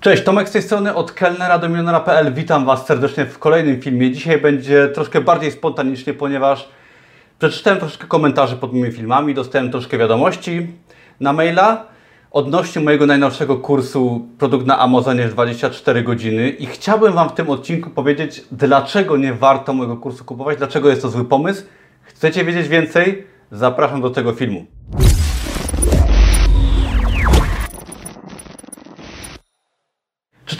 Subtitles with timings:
[0.00, 2.34] Cześć, Tomek z tej strony od kelnera do milionera.pl.
[2.34, 4.12] Witam Was serdecznie w kolejnym filmie.
[4.12, 6.68] Dzisiaj będzie troszkę bardziej spontanicznie, ponieważ
[7.38, 10.66] przeczytałem troszkę komentarzy pod moimi filmami, dostałem troszkę wiadomości
[11.20, 11.86] na maila
[12.30, 17.50] odnośnie mojego najnowszego kursu Produkt na Amazonie w 24 godziny i chciałbym Wam w tym
[17.50, 21.62] odcinku powiedzieć, dlaczego nie warto mojego kursu kupować, dlaczego jest to zły pomysł.
[22.02, 23.26] Chcecie wiedzieć więcej?
[23.50, 24.66] Zapraszam do tego filmu.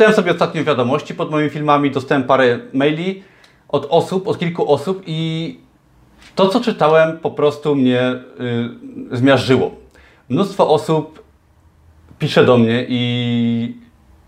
[0.01, 3.23] Czytałem sobie ostatnio wiadomości pod moimi filmami, dostałem parę maili
[3.69, 5.59] od osób, od kilku osób i
[6.35, 8.13] to, co czytałem, po prostu mnie
[9.13, 9.75] y, zmiażdżyło.
[10.29, 11.23] Mnóstwo osób
[12.19, 13.77] pisze do mnie i,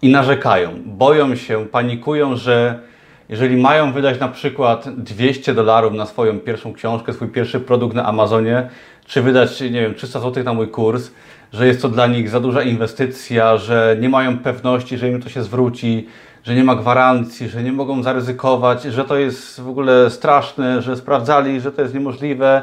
[0.02, 2.80] i narzekają, boją się, panikują, że
[3.28, 8.06] jeżeli mają wydać na przykład 200 dolarów na swoją pierwszą książkę, swój pierwszy produkt na
[8.06, 8.68] Amazonie,
[9.06, 11.10] czy wydać, nie wiem, 300 zł na mój kurs,
[11.52, 15.28] że jest to dla nich za duża inwestycja, że nie mają pewności, że im to
[15.28, 16.06] się zwróci,
[16.44, 20.96] że nie ma gwarancji, że nie mogą zaryzykować, że to jest w ogóle straszne, że
[20.96, 22.62] sprawdzali, że to jest niemożliwe.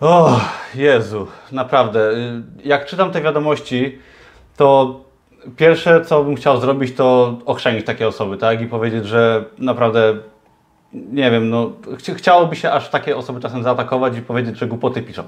[0.00, 0.40] O,
[0.74, 2.12] Jezu, naprawdę.
[2.64, 3.98] Jak czytam te wiadomości,
[4.56, 5.00] to
[5.56, 8.60] pierwsze, co bym chciał zrobić, to ochrzanić takie osoby, tak?
[8.60, 10.16] I powiedzieć, że naprawdę,
[10.92, 11.72] nie wiem, no,
[12.16, 15.22] chciałoby się aż takie osoby czasem zaatakować i powiedzieć, że głupoty piszą.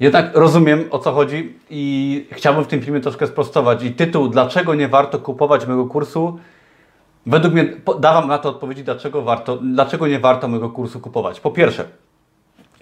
[0.00, 3.82] Jednak rozumiem o co chodzi i chciałbym w tym filmie troszkę sprostować.
[3.82, 6.38] I tytuł, dlaczego nie warto kupować mojego kursu,
[7.26, 7.68] według mnie
[8.00, 11.40] dawam na to odpowiedzi, dlaczego, warto, dlaczego nie warto mojego kursu kupować.
[11.40, 11.84] Po pierwsze,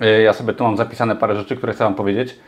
[0.00, 2.38] e, ja sobie tu mam zapisane parę rzeczy, które chcę Wam powiedzieć.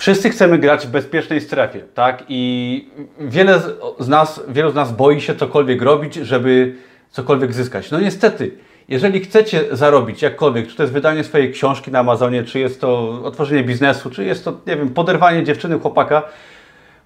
[0.00, 2.24] Wszyscy chcemy grać w bezpiecznej strefie, tak?
[2.28, 3.60] I wiele
[3.98, 6.74] z nas, wielu z nas boi się cokolwiek robić, żeby
[7.10, 7.90] cokolwiek zyskać.
[7.90, 8.50] No niestety,
[8.88, 13.20] jeżeli chcecie zarobić jakkolwiek, czy to jest wydanie swojej książki na Amazonie, czy jest to
[13.24, 16.22] otworzenie biznesu, czy jest to, nie wiem, poderwanie dziewczyny, chłopaka,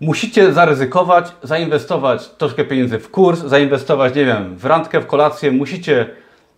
[0.01, 6.07] musicie zaryzykować, zainwestować troszkę pieniędzy w kurs, zainwestować, nie wiem, w randkę, w kolację, musicie,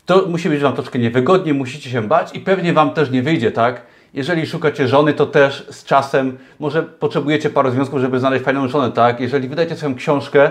[0.07, 3.53] to musi być Wam troszkę niewygodnie, musicie się bać i pewnie Wam też nie wyjdzie,
[3.53, 3.96] tak?
[4.15, 8.93] Jeżeli szukacie żony, to też z czasem, może potrzebujecie paru związków, żeby znaleźć fajną żonę,
[8.93, 9.21] tak?
[9.21, 10.51] Jeżeli wydajecie swoją książkę,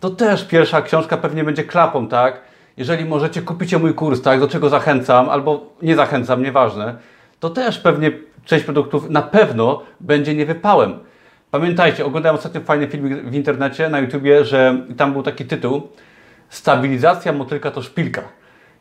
[0.00, 2.40] to też pierwsza książka pewnie będzie klapą, tak?
[2.76, 6.94] jeżeli możecie, kupicie mój kurs, tak, do czego zachęcam, albo nie zachęcam, nieważne,
[7.40, 8.12] to też pewnie
[8.44, 10.98] część produktów na pewno będzie niewypałem.
[11.50, 15.88] Pamiętajcie, oglądałem ostatnio fajny film w internecie, na YouTubie, że tam był taki tytuł
[16.48, 18.22] Stabilizacja motylka to szpilka.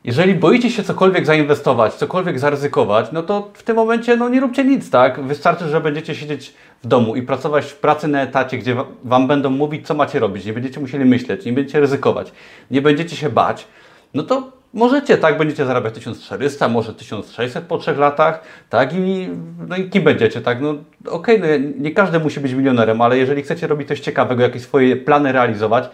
[0.06, 4.64] Jeżeli boicie się cokolwiek zainwestować, cokolwiek zaryzykować, no to w tym momencie no nie róbcie
[4.64, 5.24] nic, tak?
[5.24, 9.50] Wystarczy, że będziecie siedzieć w domu i pracować w pracy na etacie, gdzie Wam będą
[9.50, 10.46] mówić, co macie robić.
[10.46, 12.32] Nie będziecie musieli myśleć, nie będziecie ryzykować,
[12.72, 13.68] nie będziecie się bać
[14.16, 19.30] no to możecie, tak, będziecie zarabiać 1400, może 1600 po trzech latach, tak, i,
[19.68, 20.70] no i kim będziecie, tak, no
[21.08, 24.62] okej, okay, no, nie każdy musi być milionerem, ale jeżeli chcecie robić coś ciekawego, jakieś
[24.62, 25.90] swoje plany realizować,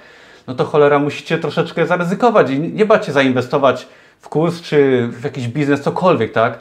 [0.47, 3.87] no to cholera musicie troszeczkę zaryzykować i nie bać się zainwestować
[4.21, 6.59] w kurs czy w jakiś biznes, cokolwiek, tak.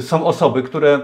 [0.00, 1.00] Są osoby, które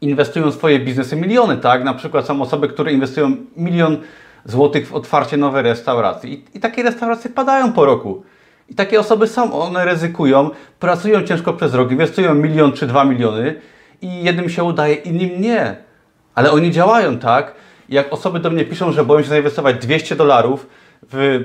[0.00, 3.98] inwestują w swoje biznesy miliony, tak, na przykład są osoby, które inwestują milion
[4.44, 8.22] złotych w otwarcie nowej restauracji i, i takie restauracje padają po roku.
[8.68, 10.50] I takie osoby są, one ryzykują,
[10.80, 13.54] pracują ciężko przez rok, inwestują milion czy dwa miliony
[14.02, 15.76] i jednym się udaje, innym nie.
[16.34, 17.54] Ale oni działają tak.
[17.88, 20.66] Jak osoby do mnie piszą, że boją się zainwestować 200 dolarów
[21.12, 21.44] w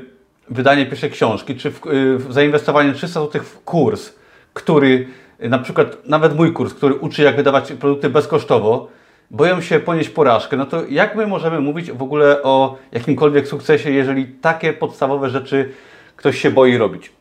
[0.50, 1.81] wydanie pierwszej książki, czy w,
[2.17, 4.13] w zainwestowanie 300 zł w kurs,
[4.53, 5.07] który,
[5.39, 8.88] na przykład nawet mój kurs, który uczy jak wydawać produkty bezkosztowo,
[9.31, 13.91] boją się ponieść porażkę, no to jak my możemy mówić w ogóle o jakimkolwiek sukcesie,
[13.91, 15.72] jeżeli takie podstawowe rzeczy
[16.16, 17.12] ktoś się boi robić.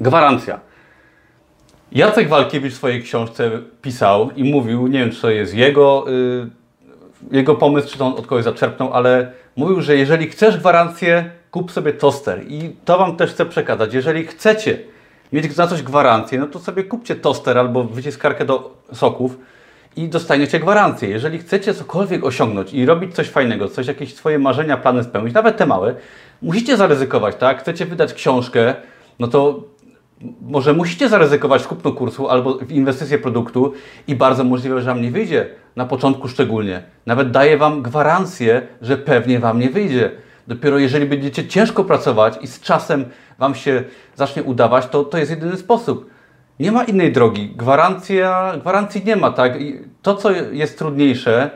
[0.00, 0.60] Gwarancja.
[1.92, 3.50] Jacek Walkiewicz w swojej książce
[3.82, 6.50] pisał i mówił, nie wiem czy to jest jego, yy,
[7.38, 11.72] jego pomysł, czy to on od kogoś zaczerpnął, ale mówił, że jeżeli chcesz gwarancję, kup
[11.72, 12.42] sobie toster.
[12.48, 13.94] I to Wam też chcę przekazać.
[13.94, 14.78] Jeżeli chcecie
[15.32, 19.38] mieć na coś gwarancję, no to sobie kupcie toster albo wyciskarkę do soków
[19.96, 21.08] i dostaniecie gwarancję.
[21.08, 25.56] Jeżeli chcecie cokolwiek osiągnąć i robić coś fajnego, coś, jakieś swoje marzenia, plany spełnić, nawet
[25.56, 25.94] te małe,
[26.42, 27.60] musicie zaryzykować, tak?
[27.60, 28.74] Chcecie wydać książkę,
[29.18, 29.64] no to
[30.40, 33.72] może musicie zaryzykować w kupno kursu albo w inwestycję produktu
[34.08, 36.82] i bardzo możliwe, że Wam nie wyjdzie, na początku szczególnie.
[37.06, 40.10] Nawet daję Wam gwarancję, że pewnie Wam nie wyjdzie.
[40.46, 43.04] Dopiero jeżeli będziecie ciężko pracować i z czasem
[43.38, 43.84] Wam się
[44.14, 46.10] zacznie udawać, to to jest jedyny sposób.
[46.60, 47.48] Nie ma innej drogi.
[47.56, 49.60] Gwarancja, gwarancji nie ma, tak?
[49.60, 51.50] I to, co jest trudniejsze,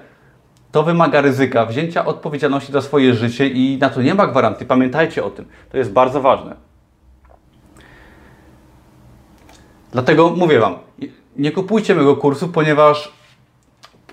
[0.72, 4.66] to wymaga ryzyka, wzięcia odpowiedzialności za swoje życie i na to nie ma gwarancji.
[4.66, 5.44] Pamiętajcie o tym.
[5.70, 6.56] To jest bardzo ważne.
[9.92, 10.74] Dlatego mówię Wam,
[11.36, 13.12] nie kupujcie mojego kursu, ponieważ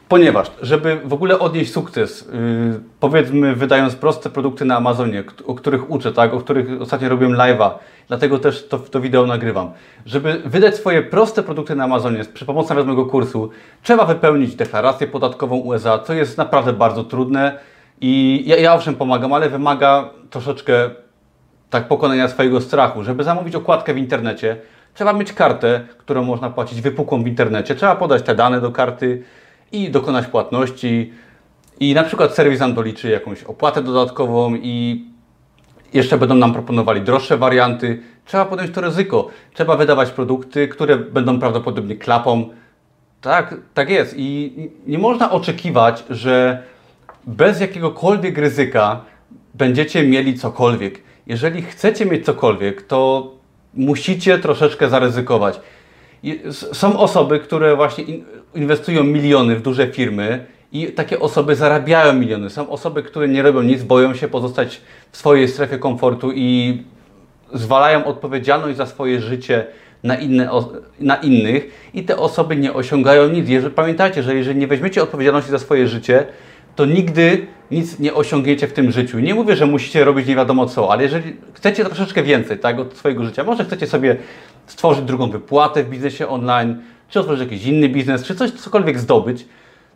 [0.09, 5.91] Ponieważ, żeby w ogóle odnieść sukces, yy, powiedzmy wydając proste produkty na Amazonie, o których
[5.91, 7.71] uczę, tak, o których ostatnio robiłem live'a,
[8.07, 9.71] dlatego też to, to wideo nagrywam.
[10.05, 13.49] Żeby wydać swoje proste produkty na Amazonie przy pomocy mojego kursu,
[13.83, 17.59] trzeba wypełnić deklarację podatkową USA, co jest naprawdę bardzo trudne
[18.01, 20.89] i ja, ja owszem pomagam, ale wymaga troszeczkę
[21.69, 23.03] tak pokonania swojego strachu.
[23.03, 24.57] Żeby zamówić okładkę w internecie,
[24.93, 27.75] trzeba mieć kartę, którą można płacić wypukłą w internecie.
[27.75, 29.23] Trzeba podać te dane do karty
[29.71, 31.13] i dokonać płatności.
[31.79, 35.05] I na przykład serwis nam doliczy jakąś opłatę dodatkową i
[35.93, 38.01] jeszcze będą nam proponowali droższe warianty.
[38.25, 39.27] Trzeba podjąć to ryzyko.
[39.53, 42.49] Trzeba wydawać produkty, które będą prawdopodobnie klapą.
[43.21, 44.13] Tak, tak jest.
[44.17, 44.53] I
[44.87, 46.63] nie można oczekiwać, że
[47.27, 49.01] bez jakiegokolwiek ryzyka
[49.53, 51.01] będziecie mieli cokolwiek.
[51.27, 53.31] Jeżeli chcecie mieć cokolwiek, to
[53.73, 55.59] musicie troszeczkę zaryzykować.
[56.51, 58.25] Są osoby, które właśnie in-
[58.55, 62.49] inwestują miliony w duże firmy i takie osoby zarabiają miliony.
[62.49, 64.81] Są osoby, które nie robią nic, boją się pozostać
[65.11, 66.83] w swojej strefie komfortu i
[67.53, 69.65] zwalają odpowiedzialność za swoje życie
[70.03, 70.49] na, inne,
[70.99, 73.49] na innych i te osoby nie osiągają nic.
[73.49, 76.25] Jeżeli, pamiętajcie, że jeżeli nie weźmiecie odpowiedzialności za swoje życie,
[76.75, 79.19] to nigdy nic nie osiągniecie w tym życiu.
[79.19, 82.97] Nie mówię, że musicie robić nie wiadomo co, ale jeżeli chcecie troszeczkę więcej tak, od
[82.97, 84.15] swojego życia, może chcecie sobie
[84.67, 89.45] stworzyć drugą wypłatę w biznesie online, czy otworzyć jakiś inny biznes, czy coś, cokolwiek zdobyć,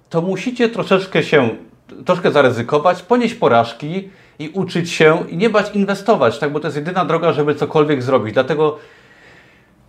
[0.10, 1.50] to musicie troszeczkę się,
[2.06, 4.10] troszkę zaryzykować, ponieść porażki
[4.40, 8.04] i uczyć się i nie bać inwestować, tak, bo to jest jedyna droga, żeby cokolwiek
[8.04, 8.34] zrobić.
[8.34, 8.78] Dlatego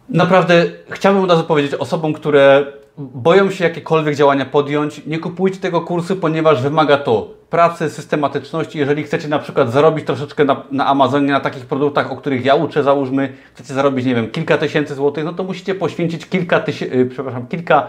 [0.08, 2.67] Naprawdę chciałbym od razu powiedzieć osobom, które
[2.99, 8.78] boją się jakiekolwiek działania podjąć, nie kupujcie tego kursu, ponieważ wymaga to pracy, systematyczności.
[8.78, 12.54] Jeżeli chcecie na przykład zarobić troszeczkę na, na Amazonie, na takich produktach, o których ja
[12.54, 17.08] uczę, załóżmy, chcecie zarobić, nie wiem, kilka tysięcy złotych, no to musicie poświęcić kilka tysięcy,
[17.10, 17.88] przepraszam, kilka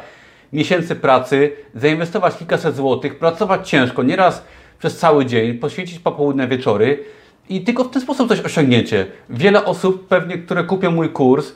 [0.54, 4.44] miesięcy pracy, zainwestować kilkaset złotych, pracować ciężko, nieraz
[4.80, 7.04] przez cały dzień, poświęcić popołudne wieczory
[7.50, 9.06] i tylko w ten sposób coś osiągniecie.
[9.30, 11.56] Wiele osób pewnie, które kupią mój kurs,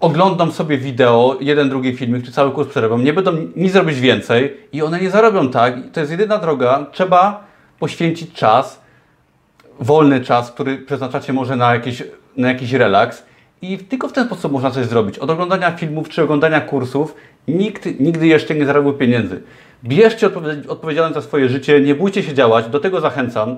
[0.00, 4.56] oglądam sobie wideo, jeden, drugi filmik, czy cały kurs przerobią, nie będą nic robić więcej
[4.72, 5.74] i one nie zarobią tak.
[5.92, 6.86] To jest jedyna droga.
[6.92, 7.44] Trzeba
[7.78, 8.80] poświęcić czas,
[9.80, 12.02] wolny czas, który przeznaczacie może na jakiś,
[12.36, 13.24] na jakiś relaks
[13.62, 15.18] i tylko w ten sposób można coś zrobić.
[15.18, 17.14] Od oglądania filmów czy oglądania kursów
[17.48, 19.42] nikt nigdy jeszcze nie zarobił pieniędzy.
[19.84, 23.56] Bierzcie odpowiedzialność odpowiedzialność za swoje życie, nie bójcie się działać, do tego zachęcam.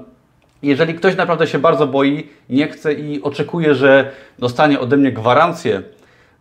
[0.62, 5.83] Jeżeli ktoś naprawdę się bardzo boi, nie chce i oczekuje, że dostanie ode mnie gwarancję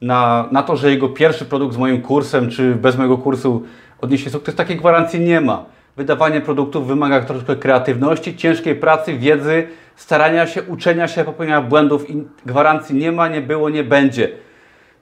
[0.02, 3.64] na, na to, że jego pierwszy produkt z moim kursem, czy bez mojego kursu
[4.02, 5.66] odniesie sukces, takiej gwarancji nie ma.
[5.98, 12.24] Wydawanie produktów wymaga troszkę kreatywności, ciężkiej pracy, wiedzy, starania się, uczenia się, popełniania błędów i
[12.46, 14.30] gwarancji nie ma, nie było, nie będzie.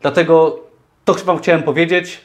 [0.01, 0.59] Dlatego
[1.05, 2.21] to Wam chciałem powiedzieć.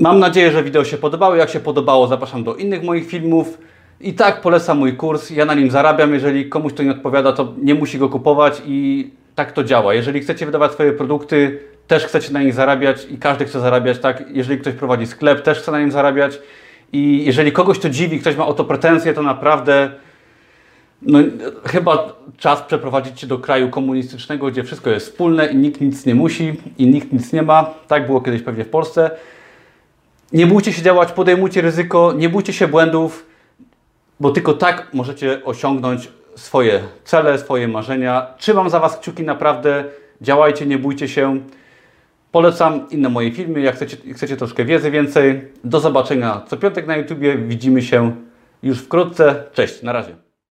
[0.00, 1.36] Mam nadzieję, że wideo się podobało.
[1.36, 3.58] Jak się podobało, zapraszam do innych moich filmów.
[4.00, 5.30] I tak polecam mój kurs.
[5.30, 6.14] Ja na nim zarabiam.
[6.14, 9.94] Jeżeli komuś to nie odpowiada, to nie musi go kupować i tak to działa.
[9.94, 14.24] Jeżeli chcecie wydawać swoje produkty, też chcecie na nich zarabiać i każdy chce zarabiać, tak?
[14.30, 16.38] Jeżeli ktoś prowadzi sklep, też chce na nim zarabiać.
[16.92, 19.90] I jeżeli kogoś to dziwi, ktoś ma o to pretensje, to naprawdę
[21.02, 21.18] no,
[21.64, 26.14] chyba czas przeprowadzić się do kraju komunistycznego, gdzie wszystko jest wspólne i nikt nic nie
[26.14, 27.74] musi i nikt nic nie ma.
[27.88, 29.10] Tak było kiedyś pewnie w Polsce.
[30.32, 33.26] Nie bójcie się działać, podejmujcie ryzyko, nie bójcie się błędów,
[34.20, 36.08] bo tylko tak możecie osiągnąć
[36.38, 38.34] swoje cele, swoje marzenia.
[38.38, 39.84] Trzymam za Was kciuki, naprawdę
[40.20, 41.40] działajcie, nie bójcie się.
[42.32, 45.52] Polecam inne moje filmy, jak chcecie, chcecie troszkę wiedzy więcej.
[45.64, 48.16] Do zobaczenia co piątek na YouTubie, widzimy się
[48.62, 49.44] już wkrótce.
[49.52, 50.27] Cześć, na razie.